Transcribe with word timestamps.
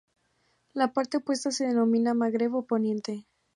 La 0.73 0.93
parte 0.93 1.17
opuesta 1.17 1.51
se 1.51 1.67
denomina 1.67 2.15
Magreb 2.15 2.55
o 2.55 2.65
Poniente. 2.65 3.27